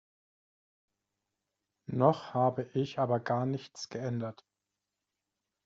Noch 1.85 2.33
habe 2.33 2.63
ich 2.73 2.97
aber 2.97 3.19
gar 3.19 3.45
nichts 3.45 3.87
geändert. 3.89 4.43